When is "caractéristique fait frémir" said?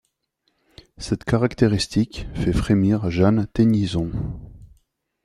1.25-3.11